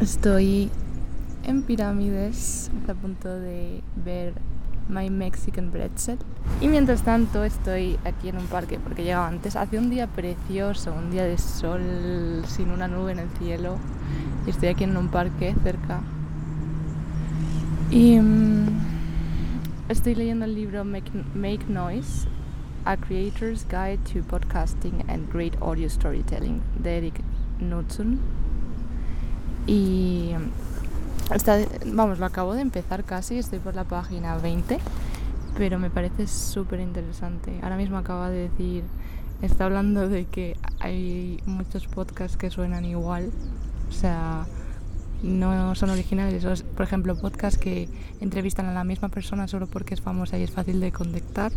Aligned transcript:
Estoy 0.00 0.70
en 1.42 1.62
Pirámides, 1.62 2.70
a 2.86 2.94
punto 2.94 3.28
de 3.28 3.82
ver 3.96 4.32
My 4.88 5.10
Mexican 5.10 5.72
Pretzel. 5.72 6.18
Y 6.60 6.68
mientras 6.68 7.02
tanto 7.02 7.42
estoy 7.42 7.98
aquí 8.04 8.28
en 8.28 8.38
un 8.38 8.46
parque 8.46 8.78
porque 8.78 9.02
llegaba 9.02 9.26
antes. 9.26 9.56
Hace 9.56 9.76
un 9.76 9.90
día 9.90 10.06
precioso, 10.06 10.94
un 10.94 11.10
día 11.10 11.24
de 11.24 11.36
sol 11.36 11.80
sin 12.46 12.70
una 12.70 12.86
nube 12.86 13.10
en 13.10 13.18
el 13.18 13.28
cielo. 13.40 13.78
Y 14.46 14.50
estoy 14.50 14.68
aquí 14.68 14.84
en 14.84 14.96
un 14.96 15.08
parque 15.08 15.56
cerca. 15.64 16.00
Y 17.90 18.20
mm, 18.20 18.68
estoy 19.88 20.14
leyendo 20.14 20.44
el 20.44 20.54
libro 20.54 20.84
Make, 20.84 21.10
Make 21.34 21.64
Noise, 21.68 22.28
A 22.84 22.96
Creator's 22.96 23.66
Guide 23.68 23.98
to 24.12 24.20
Podcasting 24.20 25.04
and 25.08 25.28
Great 25.32 25.60
Audio 25.60 25.88
Storytelling 25.88 26.62
de 26.80 26.98
Eric 26.98 27.20
Knudsen. 27.58 28.20
Y 29.68 30.30
está, 31.34 31.58
vamos, 31.84 32.18
lo 32.18 32.24
acabo 32.24 32.54
de 32.54 32.62
empezar 32.62 33.04
casi, 33.04 33.36
estoy 33.36 33.58
por 33.58 33.76
la 33.76 33.84
página 33.84 34.38
20, 34.38 34.78
pero 35.58 35.78
me 35.78 35.90
parece 35.90 36.26
súper 36.26 36.80
interesante. 36.80 37.52
Ahora 37.62 37.76
mismo 37.76 37.98
acaba 37.98 38.30
de 38.30 38.48
decir, 38.48 38.82
está 39.42 39.66
hablando 39.66 40.08
de 40.08 40.24
que 40.24 40.56
hay 40.80 41.38
muchos 41.44 41.86
podcasts 41.86 42.38
que 42.38 42.48
suenan 42.48 42.86
igual, 42.86 43.30
o 43.90 43.92
sea, 43.92 44.46
no 45.22 45.74
son 45.74 45.90
originales. 45.90 46.62
Por 46.62 46.82
ejemplo, 46.86 47.14
podcasts 47.14 47.58
que 47.58 47.90
entrevistan 48.20 48.66
a 48.66 48.72
la 48.72 48.84
misma 48.84 49.10
persona 49.10 49.48
solo 49.48 49.66
porque 49.66 49.92
es 49.92 50.00
famosa 50.00 50.38
y 50.38 50.44
es 50.44 50.50
fácil 50.50 50.80
de 50.80 50.92
conectar 50.92 51.52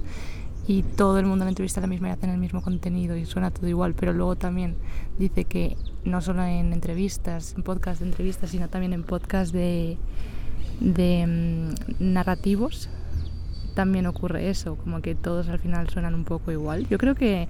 y 0.67 0.83
todo 0.83 1.17
el 1.17 1.25
mundo 1.25 1.45
la 1.45 1.49
entrevista 1.49 1.79
a 1.79 1.81
la 1.81 1.87
misma 1.87 2.09
y 2.09 2.11
hacen 2.11 2.29
el 2.29 2.37
mismo 2.37 2.61
contenido 2.61 3.15
y 3.15 3.25
suena 3.25 3.51
todo 3.51 3.69
igual, 3.69 3.93
pero 3.93 4.11
luego 4.11 4.35
también 4.35 4.75
dice 5.17 5.45
que 5.45 5.77
no 6.03 6.21
solo 6.21 6.43
en 6.43 6.73
entrevistas, 6.73 7.53
en 7.55 7.63
podcast 7.63 8.01
de 8.01 8.07
entrevistas, 8.07 8.49
sino 8.49 8.69
también 8.69 8.93
en 8.93 9.03
podcast 9.03 9.53
de, 9.53 9.97
de 10.79 11.27
mm, 11.27 12.13
narrativos, 12.13 12.89
también 13.75 14.05
ocurre 14.05 14.49
eso, 14.49 14.75
como 14.75 15.01
que 15.01 15.15
todos 15.15 15.47
al 15.49 15.59
final 15.59 15.89
suenan 15.89 16.15
un 16.15 16.25
poco 16.25 16.51
igual. 16.51 16.87
Yo 16.87 16.97
creo 16.97 17.15
que, 17.15 17.47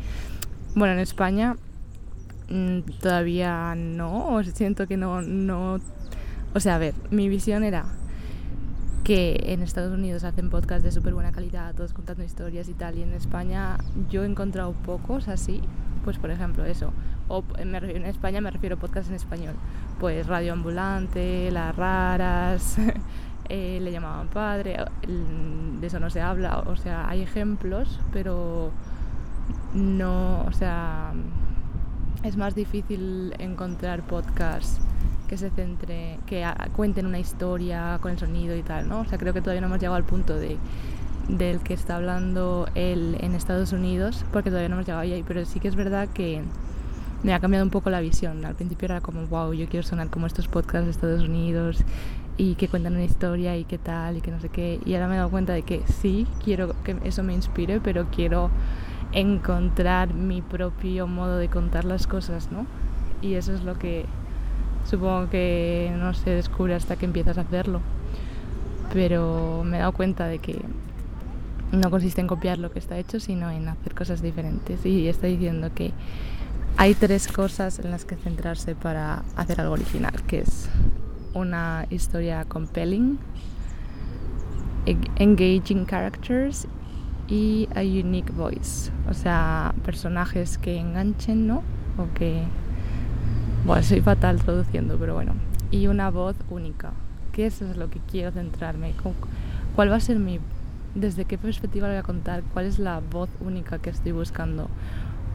bueno, 0.75 0.94
en 0.94 0.99
España 0.99 1.55
mm, 2.49 2.79
todavía 3.02 3.75
no, 3.75 4.41
siento 4.53 4.88
que 4.88 4.97
no, 4.97 5.22
no, 5.22 5.79
o 6.53 6.59
sea, 6.59 6.75
a 6.75 6.79
ver, 6.79 6.94
mi 7.09 7.29
visión 7.29 7.63
era 7.63 7.85
que 9.03 9.41
en 9.47 9.63
Estados 9.63 9.94
Unidos 9.94 10.23
hacen 10.23 10.49
podcasts 10.49 10.83
de 10.83 10.91
súper 10.91 11.13
buena 11.13 11.31
calidad, 11.31 11.73
todos 11.73 11.94
contando 11.94 12.23
historias 12.23 12.69
y 12.69 12.73
tal, 12.73 12.97
y 12.97 13.02
en 13.02 13.13
España 13.13 13.77
yo 14.09 14.23
he 14.23 14.27
encontrado 14.27 14.73
pocos 14.73 15.27
así, 15.27 15.61
pues 16.03 16.17
por 16.17 16.31
ejemplo 16.31 16.66
eso, 16.66 16.91
o 17.27 17.44
en 17.57 18.05
España 18.05 18.41
me 18.41 18.52
refiero 18.52 18.75
a 18.75 18.80
podcasts 18.80 19.09
en 19.09 19.16
español, 19.16 19.55
pues 19.99 20.27
Radio 20.27 20.53
Ambulante, 20.53 21.49
Las 21.52 21.75
Raras, 21.75 22.77
eh, 23.49 23.80
Le 23.81 23.91
llamaban 23.91 24.27
padre, 24.27 24.77
de 25.07 25.88
eso 25.88 25.99
no 25.99 26.09
se 26.09 26.22
habla, 26.22 26.59
o 26.59 26.75
sea, 26.75 27.07
hay 27.07 27.22
ejemplos, 27.22 27.99
pero 28.11 28.72
no, 29.73 30.44
o 30.44 30.52
sea, 30.52 31.13
es 32.23 32.38
más 32.38 32.55
difícil 32.55 33.33
encontrar 33.39 34.02
podcasts 34.03 34.79
que 35.27 35.38
se 35.38 35.49
centre, 35.49 36.19
que 36.25 36.45
cuenten 36.75 37.05
una 37.05 37.19
historia 37.19 37.97
con 38.02 38.11
el 38.11 38.19
sonido 38.19 38.55
y 38.55 38.63
tal, 38.63 38.89
¿no? 38.89 38.99
O 38.99 39.05
sea, 39.05 39.17
creo 39.17 39.33
que 39.33 39.39
todavía 39.39 39.61
no 39.61 39.67
hemos 39.67 39.79
llegado 39.79 39.95
al 39.95 40.03
punto 40.03 40.35
de 40.35 40.57
del 41.31 41.59
que 41.61 41.73
está 41.73 41.95
hablando 41.95 42.67
él 42.75 43.17
en 43.21 43.35
Estados 43.35 43.73
Unidos, 43.73 44.23
porque 44.31 44.49
todavía 44.49 44.69
no 44.69 44.75
hemos 44.75 44.85
llegado 44.85 45.01
ahí, 45.01 45.23
pero 45.27 45.45
sí 45.45 45.59
que 45.59 45.67
es 45.67 45.75
verdad 45.75 46.07
que 46.13 46.41
me 47.23 47.33
ha 47.33 47.39
cambiado 47.39 47.65
un 47.65 47.71
poco 47.71 47.89
la 47.89 48.01
visión. 48.01 48.45
Al 48.45 48.55
principio 48.55 48.85
era 48.85 49.01
como, 49.01 49.25
wow, 49.27 49.53
yo 49.53 49.67
quiero 49.67 49.85
sonar 49.85 50.09
como 50.09 50.27
estos 50.27 50.47
podcasts 50.47 50.85
de 50.85 50.91
Estados 50.91 51.23
Unidos 51.23 51.83
y 52.38 52.55
que 52.55 52.67
cuentan 52.67 52.93
una 52.93 53.03
historia 53.03 53.57
y 53.57 53.63
qué 53.63 53.77
tal 53.77 54.17
y 54.17 54.21
que 54.21 54.31
no 54.31 54.39
sé 54.39 54.49
qué. 54.49 54.79
Y 54.85 54.93
ahora 54.93 55.07
me 55.07 55.15
he 55.15 55.17
dado 55.17 55.29
cuenta 55.29 55.53
de 55.53 55.63
que 55.63 55.81
sí, 56.01 56.27
quiero 56.43 56.75
que 56.83 56.97
eso 57.03 57.23
me 57.23 57.33
inspire, 57.33 57.79
pero 57.79 58.07
quiero 58.11 58.50
encontrar 59.11 60.13
mi 60.13 60.41
propio 60.41 61.07
modo 61.07 61.38
de 61.38 61.50
contar 61.50 61.85
las 61.85 62.07
cosas, 62.07 62.51
¿no? 62.51 62.66
Y 63.22 63.35
eso 63.35 63.53
es 63.53 63.63
lo 63.63 63.77
que 63.77 64.06
Supongo 64.89 65.29
que 65.29 65.94
no 65.97 66.13
se 66.13 66.31
descubre 66.31 66.73
hasta 66.73 66.95
que 66.95 67.06
empiezas 67.06 67.38
a 67.38 67.41
hacerlo. 67.41 67.81
Pero 68.94 69.63
me 69.63 69.77
he 69.77 69.79
dado 69.79 69.94
cuenta 69.94 70.27
de 70.27 70.39
que 70.39 70.59
no 71.71 71.89
consiste 71.89 72.21
en 72.21 72.27
copiar 72.27 72.57
lo 72.57 72.71
que 72.71 72.79
está 72.79 72.97
hecho, 72.97 73.19
sino 73.19 73.49
en 73.49 73.67
hacer 73.67 73.95
cosas 73.95 74.21
diferentes. 74.21 74.85
Y 74.85 75.07
está 75.07 75.27
diciendo 75.27 75.71
que 75.73 75.93
hay 76.77 76.93
tres 76.93 77.27
cosas 77.27 77.79
en 77.79 77.91
las 77.91 78.05
que 78.05 78.15
centrarse 78.15 78.75
para 78.75 79.23
hacer 79.35 79.61
algo 79.61 79.73
original, 79.73 80.13
que 80.27 80.39
es 80.39 80.69
una 81.33 81.85
historia 81.89 82.45
compelling, 82.45 83.19
engaging 85.17 85.85
characters 85.85 86.67
y 87.27 87.69
a 87.75 87.81
unique 87.81 88.31
voice, 88.33 88.91
o 89.09 89.13
sea, 89.13 89.73
personajes 89.85 90.57
que 90.57 90.77
enganchen, 90.77 91.47
¿no? 91.47 91.63
O 91.97 92.13
que 92.13 92.43
bueno, 93.63 93.83
soy 93.83 94.01
fatal 94.01 94.41
traduciendo, 94.41 94.97
pero 94.97 95.13
bueno. 95.13 95.33
Y 95.69 95.85
una 95.85 96.09
voz 96.09 96.35
única, 96.49 96.93
que 97.31 97.45
eso 97.45 97.69
es 97.69 97.77
lo 97.77 97.89
que 97.89 97.99
quiero 97.99 98.31
centrarme. 98.31 98.93
¿Cuál 99.75 99.91
va 99.91 99.97
a 99.97 99.99
ser 99.99 100.17
mi... 100.17 100.39
desde 100.96 101.25
qué 101.25 101.38
perspectiva 101.38 101.88
lo 101.88 101.94
voy 101.94 102.00
a 102.00 102.03
contar? 102.03 102.44
¿Cuál 102.53 102.66
es 102.66 102.79
la 102.79 103.00
voz 103.00 103.29
única 103.40 103.79
que 103.79 103.90
estoy 103.90 104.12
buscando 104.12 104.68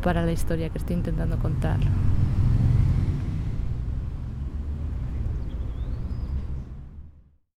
para 0.03 0.25
la 0.25 0.33
historia 0.33 0.69
que 0.69 0.79
estoy 0.79 0.97
intentando 0.97 1.39
contar? 1.39 1.79